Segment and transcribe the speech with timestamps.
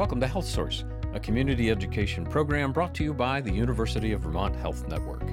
[0.00, 4.22] Welcome to Health Source, a community education program brought to you by the University of
[4.22, 5.24] Vermont Health Network.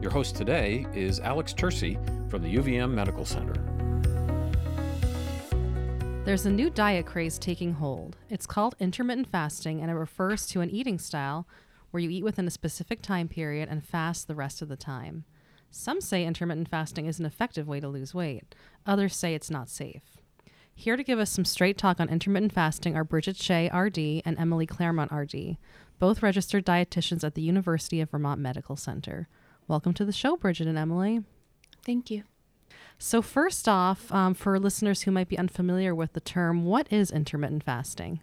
[0.00, 1.98] Your host today is Alex Tursi
[2.30, 3.52] from the UVM Medical Center.
[6.24, 8.16] There's a new diet craze taking hold.
[8.30, 11.46] It's called intermittent fasting, and it refers to an eating style
[11.90, 15.24] where you eat within a specific time period and fast the rest of the time.
[15.70, 18.54] Some say intermittent fasting is an effective way to lose weight,
[18.86, 20.16] others say it's not safe.
[20.78, 24.38] Here to give us some straight talk on intermittent fasting are Bridget Shea, RD, and
[24.38, 25.56] Emily Claremont, RD,
[25.98, 29.26] both registered dietitians at the University of Vermont Medical Center.
[29.66, 31.24] Welcome to the show, Bridget and Emily.
[31.84, 32.24] Thank you.
[32.98, 37.10] So, first off, um, for listeners who might be unfamiliar with the term, what is
[37.10, 38.20] intermittent fasting?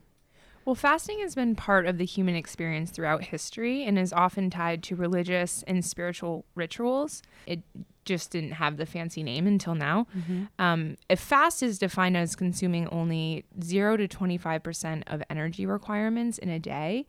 [0.65, 4.81] Well, fasting has been part of the human experience throughout history and is often tied
[4.83, 7.21] to religious and spiritual rituals.
[7.45, 7.61] It
[8.05, 10.07] just didn't have the fancy name until now.
[10.17, 10.43] Mm-hmm.
[10.59, 16.49] Um, a fast is defined as consuming only 0 to 25% of energy requirements in
[16.49, 17.05] a day.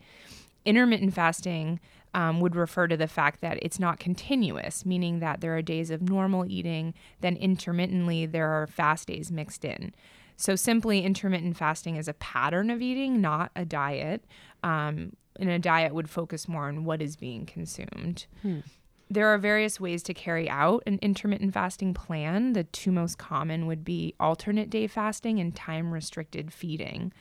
[0.65, 1.79] Intermittent fasting
[2.13, 5.91] um, would refer to the fact that it's not continuous, meaning that there are days
[5.91, 9.93] of normal eating, then intermittently there are fast days mixed in.
[10.37, 14.25] So, simply intermittent fasting is a pattern of eating, not a diet.
[14.63, 18.25] Um, and a diet would focus more on what is being consumed.
[18.41, 18.59] Hmm.
[19.09, 22.53] There are various ways to carry out an intermittent fasting plan.
[22.53, 27.13] The two most common would be alternate day fasting and time restricted feeding.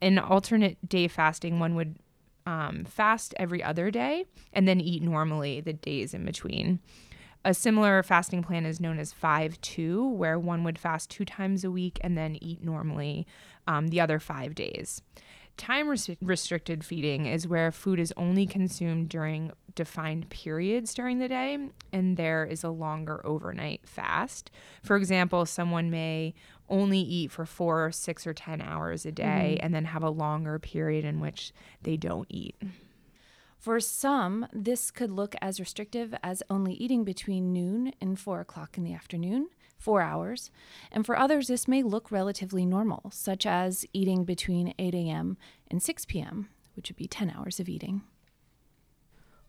[0.00, 1.96] In alternate day fasting, one would
[2.46, 6.80] um, fast every other day and then eat normally the days in between.
[7.44, 11.64] A similar fasting plan is known as 5 2, where one would fast two times
[11.64, 13.26] a week and then eat normally
[13.66, 15.02] um, the other five days.
[15.56, 21.28] Time res- restricted feeding is where food is only consumed during defined periods during the
[21.28, 21.58] day,
[21.92, 24.50] and there is a longer overnight fast.
[24.82, 26.34] For example, someone may
[26.68, 29.64] only eat for four, six, or 10 hours a day mm-hmm.
[29.64, 32.56] and then have a longer period in which they don't eat.
[33.58, 38.78] For some, this could look as restrictive as only eating between noon and 4 o'clock
[38.78, 40.50] in the afternoon, four hours.
[40.92, 45.36] And for others, this may look relatively normal, such as eating between 8 a.m.
[45.68, 48.02] and 6 p.m., which would be 10 hours of eating.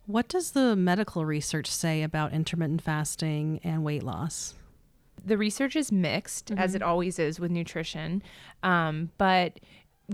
[0.06, 4.54] What does the medical research say about intermittent fasting and weight loss?
[5.24, 6.58] The research is mixed, mm-hmm.
[6.58, 8.22] as it always is with nutrition,
[8.62, 9.60] um, but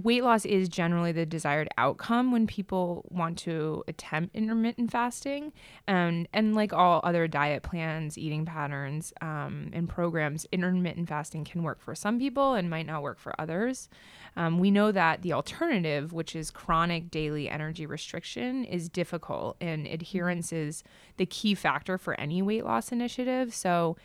[0.03, 5.53] weight loss is generally the desired outcome when people want to attempt intermittent fasting
[5.87, 11.62] and and like all other diet plans eating patterns um, and programs intermittent fasting can
[11.62, 13.89] work for some people and might not work for others.
[14.37, 19.87] Um, we know that the alternative which is chronic daily energy restriction is difficult and
[19.87, 20.84] adherence is
[21.17, 23.55] the key factor for any weight loss initiative.
[23.55, 23.97] So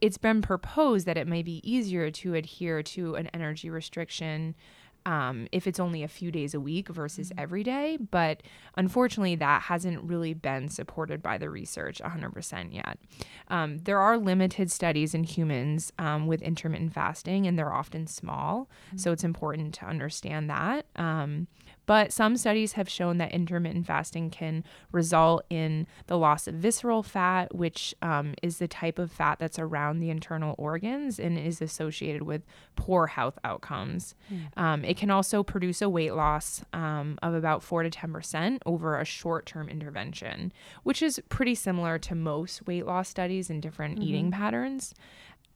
[0.00, 4.54] it's been proposed that it may be easier to adhere to an energy restriction
[5.08, 7.40] um, if it's only a few days a week versus mm-hmm.
[7.40, 7.96] every day.
[8.10, 8.42] But
[8.76, 12.98] unfortunately, that hasn't really been supported by the research 100% yet.
[13.48, 18.68] Um, there are limited studies in humans um, with intermittent fasting, and they're often small.
[18.88, 18.98] Mm-hmm.
[18.98, 20.84] So it's important to understand that.
[21.88, 24.62] But some studies have shown that intermittent fasting can
[24.92, 29.58] result in the loss of visceral fat, which um, is the type of fat that's
[29.58, 32.42] around the internal organs and is associated with
[32.76, 34.14] poor health outcomes.
[34.30, 34.62] Mm.
[34.62, 39.00] Um, it can also produce a weight loss um, of about 4 to 10% over
[39.00, 43.94] a short term intervention, which is pretty similar to most weight loss studies in different
[43.94, 44.08] mm-hmm.
[44.08, 44.92] eating patterns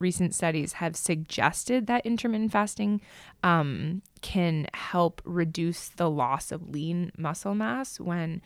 [0.03, 3.01] recent studies have suggested that intermittent fasting
[3.43, 8.43] um, can help reduce the loss of lean muscle mass when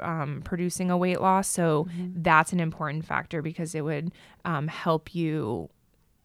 [0.00, 1.48] um, producing a weight loss.
[1.48, 2.22] So mm-hmm.
[2.22, 4.12] that's an important factor because it would
[4.44, 5.70] um, help you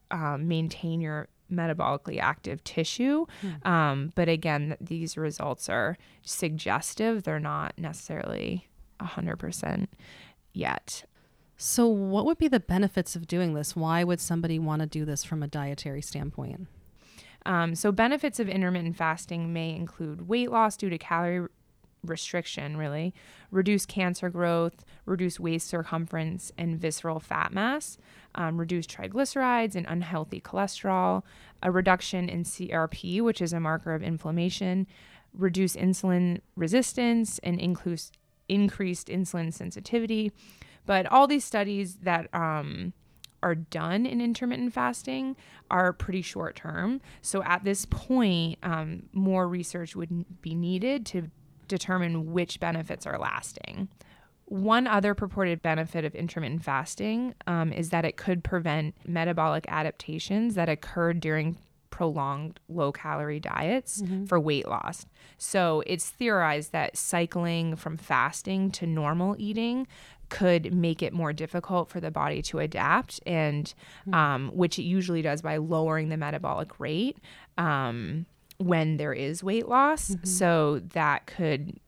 [0.09, 3.25] um, maintain your metabolically active tissue.
[3.43, 3.67] Mm-hmm.
[3.67, 8.67] Um, but again, these results are suggestive, they're not necessarily
[8.99, 9.87] 100%
[10.53, 11.03] yet.
[11.63, 13.75] So, what would be the benefits of doing this?
[13.75, 16.65] Why would somebody want to do this from a dietary standpoint?
[17.45, 21.47] Um, so, benefits of intermittent fasting may include weight loss due to calorie
[22.03, 23.13] restriction, really,
[23.51, 27.99] reduce cancer growth, reduce waist circumference and visceral fat mass,
[28.33, 31.21] um, reduce triglycerides and unhealthy cholesterol,
[31.61, 34.87] a reduction in CRP, which is a marker of inflammation,
[35.31, 38.11] reduce insulin resistance, and increase,
[38.49, 40.31] increased insulin sensitivity
[40.85, 42.93] but all these studies that um,
[43.43, 45.35] are done in intermittent fasting
[45.69, 47.01] are pretty short term.
[47.21, 51.29] So at this point, um, more research would be needed to
[51.67, 53.89] determine which benefits are lasting.
[54.45, 60.55] One other purported benefit of intermittent fasting um, is that it could prevent metabolic adaptations
[60.55, 61.57] that occurred during
[61.89, 65.05] prolonged low calorie diets for weight loss.
[65.37, 69.87] So it's theorized that cycling from fasting to normal eating
[70.31, 73.71] could make it more difficult for the body to adapt, and
[74.13, 77.17] um, which it usually does by lowering the metabolic rate
[77.59, 78.25] um,
[78.57, 80.15] when there is weight loss.
[80.23, 81.79] So that could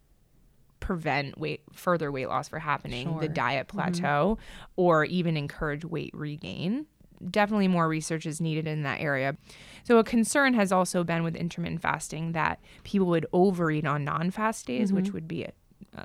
[0.79, 4.37] prevent weight further weight loss for happening, the diet plateau,
[4.75, 6.85] or even encourage weight regain.
[7.31, 9.37] Definitely more research is needed in that area.
[9.85, 14.65] So a concern has also been with intermittent fasting that people would overeat on non-fast
[14.65, 15.47] days, which would be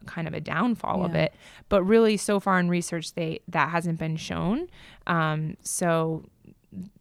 [0.07, 1.33] kind of a downfall of it.
[1.69, 4.69] But really, so far in research, they that hasn't been shown.
[5.07, 6.25] Um, so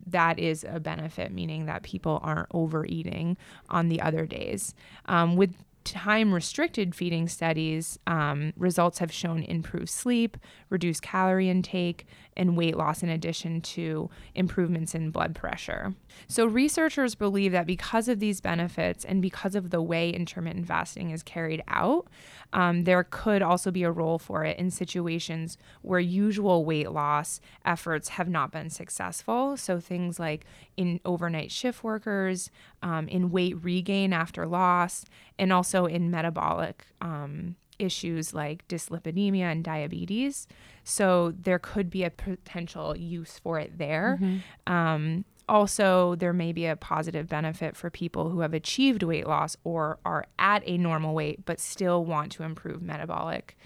[0.06, 3.38] that is a benefit, meaning that people aren't overeating
[3.70, 4.74] on the other days.
[5.06, 5.54] Um, with
[5.84, 10.38] time restricted feeding studies, um, results have shown improved sleep,
[10.70, 12.06] reduced calorie intake,
[12.38, 15.94] and weight loss, in addition to improvements in blood pressure.
[16.28, 21.10] So, researchers believe that because of these benefits and because of the way intermittent fasting
[21.10, 22.08] is carried out,
[22.54, 27.42] um, there could also be a role for it in situations where usual weight loss
[27.66, 29.58] efforts have not been successful.
[29.58, 30.46] So, things like
[30.78, 32.52] in overnight shift workers,
[32.82, 35.04] um, in weight regain after loss,
[35.38, 40.48] and also in metabolic um, issues like dyslipidemia and diabetes.
[40.84, 44.20] So, there could be a potential use for it there.
[44.66, 49.56] Um, also, there may be a positive benefit for people who have achieved weight loss
[49.64, 53.58] or are at a normal weight but still want to improve metabolic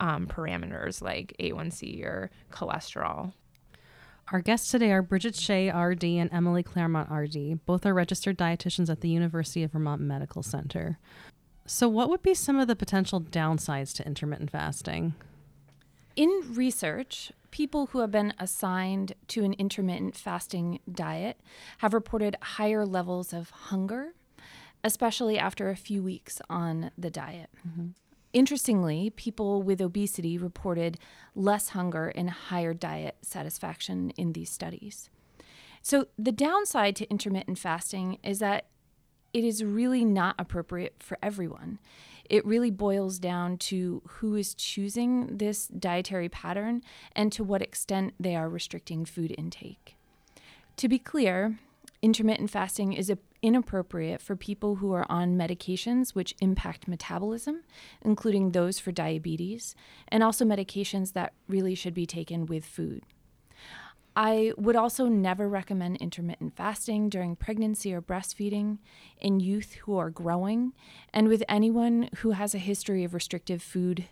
[0.00, 3.32] um, parameters like A1C or cholesterol.
[4.32, 7.66] Our guests today are Bridget Shea, RD, and Emily Claremont, RD.
[7.66, 10.98] Both are registered dietitians at the University of Vermont Medical Center.
[11.72, 15.14] So, what would be some of the potential downsides to intermittent fasting?
[16.16, 21.40] In research, people who have been assigned to an intermittent fasting diet
[21.78, 24.14] have reported higher levels of hunger,
[24.82, 27.50] especially after a few weeks on the diet.
[27.66, 27.90] Mm-hmm.
[28.32, 30.98] Interestingly, people with obesity reported
[31.36, 35.08] less hunger and higher diet satisfaction in these studies.
[35.82, 38.66] So, the downside to intermittent fasting is that
[39.32, 41.78] it is really not appropriate for everyone.
[42.28, 46.82] It really boils down to who is choosing this dietary pattern
[47.16, 49.96] and to what extent they are restricting food intake.
[50.76, 51.58] To be clear,
[52.02, 53.12] intermittent fasting is
[53.42, 57.62] inappropriate for people who are on medications which impact metabolism,
[58.02, 59.74] including those for diabetes,
[60.08, 63.02] and also medications that really should be taken with food.
[64.16, 68.78] I would also never recommend intermittent fasting during pregnancy or breastfeeding,
[69.20, 70.72] in youth who are growing,
[71.12, 74.06] and with anyone who has a history of restrictive food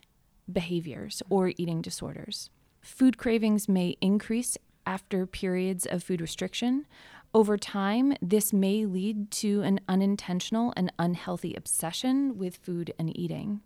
[0.51, 2.51] behaviors or eating disorders.
[2.81, 4.57] Food cravings may increase
[4.87, 6.87] after periods of food restriction.
[7.35, 13.61] Over time, this may lead to an unintentional and unhealthy obsession with food and eating.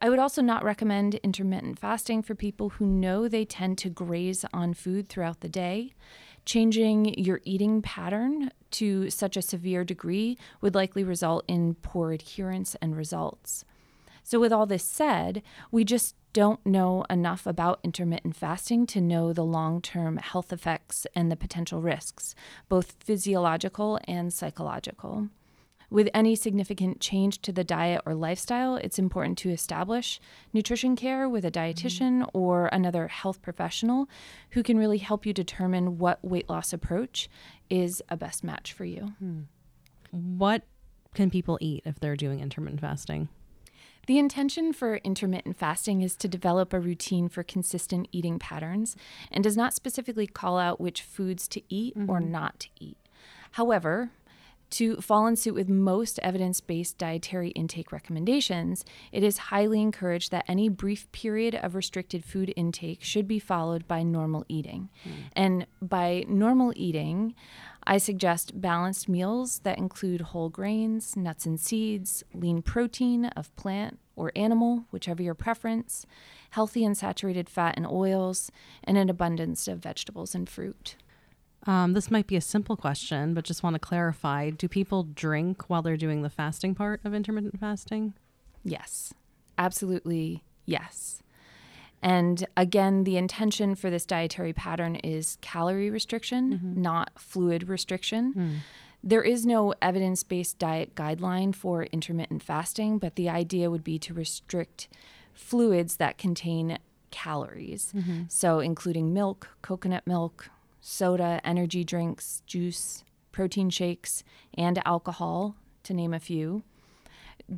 [0.00, 4.44] I would also not recommend intermittent fasting for people who know they tend to graze
[4.52, 5.94] on food throughout the day.
[6.44, 12.76] Changing your eating pattern to such a severe degree would likely result in poor adherence
[12.80, 13.64] and results.
[14.22, 19.32] So, with all this said, we just don't know enough about intermittent fasting to know
[19.32, 22.34] the long term health effects and the potential risks,
[22.68, 25.28] both physiological and psychological.
[25.88, 30.20] With any significant change to the diet or lifestyle, it's important to establish
[30.52, 32.38] nutrition care with a dietitian mm-hmm.
[32.38, 34.08] or another health professional
[34.50, 37.28] who can really help you determine what weight loss approach
[37.70, 39.14] is a best match for you.
[39.18, 39.40] Hmm.
[40.10, 40.62] What
[41.14, 43.28] can people eat if they're doing intermittent fasting?
[44.06, 48.96] The intention for intermittent fasting is to develop a routine for consistent eating patterns
[49.32, 52.30] and does not specifically call out which foods to eat or mm-hmm.
[52.30, 52.98] not to eat.
[53.52, 54.10] However,
[54.70, 60.30] to fall in suit with most evidence based dietary intake recommendations, it is highly encouraged
[60.32, 64.88] that any brief period of restricted food intake should be followed by normal eating.
[65.04, 65.10] Hmm.
[65.34, 67.34] And by normal eating,
[67.86, 73.98] I suggest balanced meals that include whole grains, nuts and seeds, lean protein of plant
[74.16, 76.04] or animal, whichever your preference,
[76.50, 78.50] healthy and saturated fat and oils,
[78.82, 80.96] and an abundance of vegetables and fruit.
[81.66, 85.68] Um, this might be a simple question, but just want to clarify do people drink
[85.68, 88.14] while they're doing the fasting part of intermittent fasting?
[88.64, 89.12] Yes,
[89.58, 91.22] absolutely yes.
[92.02, 96.82] And again, the intention for this dietary pattern is calorie restriction, mm-hmm.
[96.82, 98.34] not fluid restriction.
[98.34, 98.56] Mm.
[99.02, 103.98] There is no evidence based diet guideline for intermittent fasting, but the idea would be
[104.00, 104.88] to restrict
[105.32, 106.78] fluids that contain
[107.10, 107.92] calories.
[107.96, 108.22] Mm-hmm.
[108.28, 110.50] So, including milk, coconut milk,
[110.86, 113.02] soda, energy drinks, juice,
[113.32, 114.22] protein shakes,
[114.56, 116.62] and alcohol, to name a few,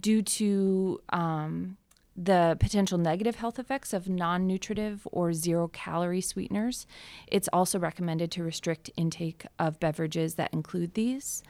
[0.00, 1.76] due to um,
[2.16, 6.86] the potential negative health effects of non nutritive or zero calorie sweeteners.
[7.26, 11.42] It's also recommended to restrict intake of beverages that include these,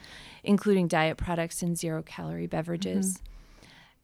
[0.43, 3.15] including diet products and zero calorie beverages.
[3.15, 3.25] Mm-hmm.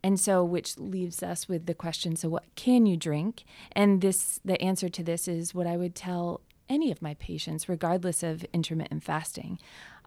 [0.05, 3.45] And so, which leaves us with the question so, what can you drink?
[3.73, 7.69] And this, the answer to this is what I would tell any of my patients,
[7.69, 9.59] regardless of intermittent fasting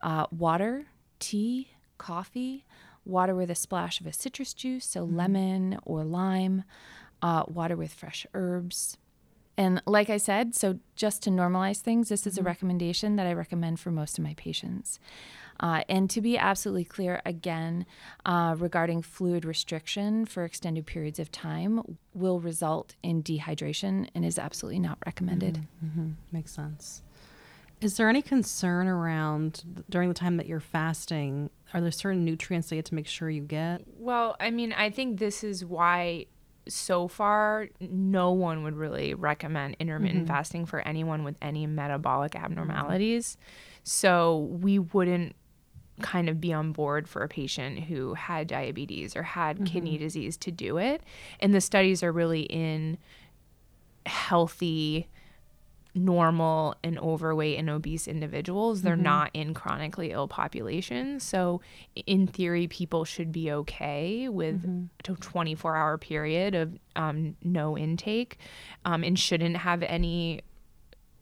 [0.01, 0.85] uh, water,
[1.19, 2.65] tea, coffee,
[3.05, 5.17] water with a splash of a citrus juice, so mm-hmm.
[5.17, 6.63] lemon or lime,
[7.21, 8.97] uh, water with fresh herbs.
[9.57, 12.45] And like I said, so just to normalize things, this is mm-hmm.
[12.45, 14.99] a recommendation that I recommend for most of my patients.
[15.59, 17.85] Uh, and to be absolutely clear, again,
[18.25, 24.37] uh, regarding fluid restriction for extended periods of time will result in dehydration and is
[24.37, 25.55] absolutely not recommended.
[25.83, 26.01] Mm-hmm.
[26.01, 26.11] Mm-hmm.
[26.31, 27.01] Makes sense.
[27.79, 32.69] Is there any concern around during the time that you're fasting are there certain nutrients
[32.69, 33.81] that you have to make sure you get?
[33.97, 36.27] Well, I mean, I think this is why
[36.67, 40.33] so far no one would really recommend intermittent mm-hmm.
[40.33, 43.37] fasting for anyone with any metabolic abnormalities.
[43.83, 45.35] So we wouldn't
[46.01, 49.65] kind of be on board for a patient who had diabetes or had mm-hmm.
[49.65, 51.01] kidney disease to do it.
[51.39, 52.97] And the studies are really in
[54.05, 55.07] healthy
[55.97, 58.81] normal and overweight and obese individuals.
[58.81, 59.03] They're mm-hmm.
[59.03, 61.23] not in chronically ill populations.
[61.23, 61.61] So,
[62.05, 65.11] in theory, people should be okay with mm-hmm.
[65.11, 68.37] a 24 hour period of um, no intake
[68.85, 70.41] um, and shouldn't have any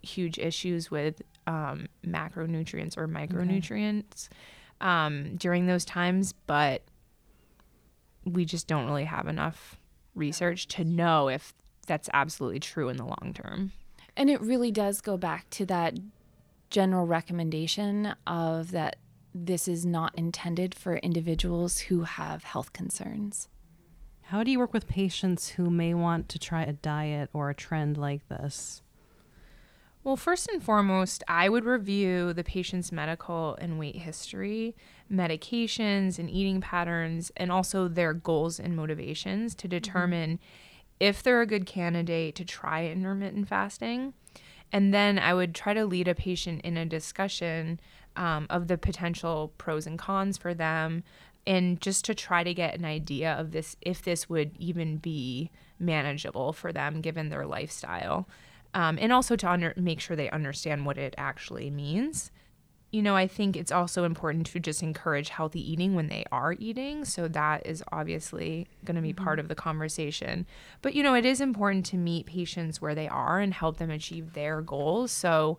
[0.02, 4.38] huge issues with um, macronutrients or micronutrients okay.
[4.86, 6.34] Um, during those times.
[6.46, 6.84] But
[8.24, 9.80] we just don't really have enough
[10.14, 11.54] research to know if
[11.88, 13.72] that's absolutely true in the long term.
[14.18, 15.96] And it really does go back to that
[16.70, 18.98] general recommendation of that
[19.34, 23.50] this is not intended for individuals who have health concerns.
[24.24, 27.56] How do you work with patients who may want to try a diet or a
[27.56, 28.82] trend like this?
[30.06, 34.76] Well, first and foremost, I would review the patient's medical and weight history,
[35.12, 39.72] medications and eating patterns, and also their goals and motivations to mm-hmm.
[39.72, 40.44] determine mm-hmm
[41.00, 44.14] if they're a good candidate to try intermittent fasting.
[44.72, 47.80] And then I would try to lead a patient in a discussion
[48.16, 51.04] um, of the potential pros and cons for them,
[51.46, 55.52] and just to try to get an idea of this, if this would even be
[55.80, 58.28] manageable for them given their lifestyle.
[58.76, 62.32] Um, and also to under- make sure they understand what it actually means
[62.96, 66.56] you know, I think it's also important to just encourage healthy eating when they are
[66.58, 67.04] eating.
[67.04, 69.22] So that is obviously going to be mm-hmm.
[69.22, 70.48] part of the conversation.
[70.82, 73.92] But, you know, it is important to meet patients where they are and help them
[73.92, 75.12] achieve their goals.
[75.12, 75.58] So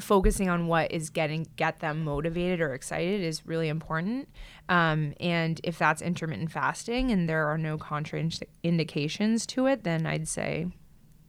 [0.00, 4.28] focusing on what is getting get them motivated or excited is really important.
[4.68, 10.26] Um, and if that's intermittent fasting and there are no contraindications to it, then I'd
[10.26, 10.66] say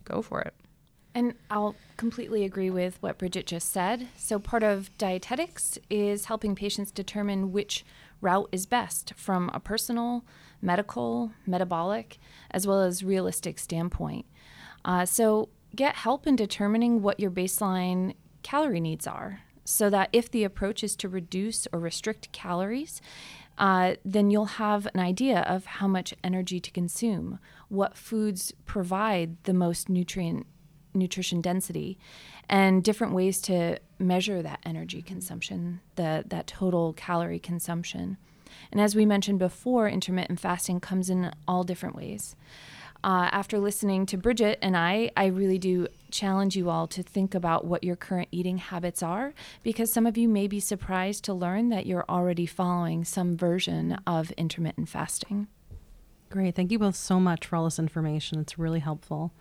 [0.05, 0.55] go for it.
[1.15, 4.09] And I'll completely agree with what Bridget just said.
[4.17, 7.85] So, part of dietetics is helping patients determine which
[8.19, 10.25] route is best from a personal,
[10.61, 12.17] medical, metabolic,
[12.51, 14.25] as well as realistic standpoint.
[14.83, 20.29] Uh, so, get help in determining what your baseline calorie needs are so that if
[20.29, 23.01] the approach is to reduce or restrict calories,
[23.57, 29.41] uh, then you'll have an idea of how much energy to consume, what foods provide
[29.45, 30.45] the most nutrient
[30.95, 31.97] nutrition density
[32.49, 38.17] and different ways to measure that energy consumption, the, that total calorie consumption.
[38.71, 42.35] And as we mentioned before, intermittent fasting comes in all different ways.
[43.03, 47.35] Uh, after listening to Bridget and I, I really do challenge you all to think
[47.35, 51.33] about what your current eating habits are because some of you may be surprised to
[51.33, 55.47] learn that you're already following some version of intermittent fasting.
[56.31, 56.55] Great.
[56.55, 58.39] Thank you both so much for all this information.
[58.39, 59.31] It's really helpful.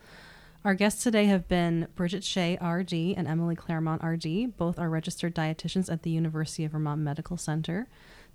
[0.65, 4.57] Our guests today have been Bridget Shea, RD, and Emily Claremont, RD.
[4.57, 7.87] Both are registered dietitians at the University of Vermont Medical Center.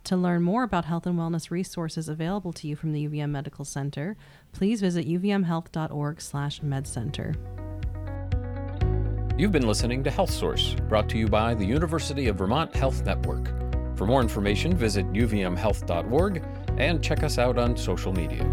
[0.05, 3.65] To learn more about health and wellness resources available to you from the UVM Medical
[3.65, 4.17] Center,
[4.53, 7.35] please visit uvmhealth.org/medcenter.
[9.37, 13.05] You've been listening to Health Source, brought to you by the University of Vermont Health
[13.05, 13.49] Network.
[13.97, 16.45] For more information, visit uvmhealth.org
[16.79, 18.47] and check us out on social media.